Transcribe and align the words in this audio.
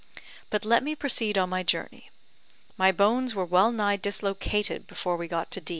"But 0.49 0.65
let 0.65 0.81
me 0.81 0.95
proceed 0.95 1.37
on 1.37 1.51
my 1.51 1.61
journey. 1.61 2.09
My 2.75 2.91
bones 2.91 3.35
were 3.35 3.45
well 3.45 3.71
nigh 3.71 3.97
dislocated 3.97 4.87
before 4.87 5.15
we 5.15 5.27
got 5.27 5.51
to 5.51 5.61
D 5.61 5.69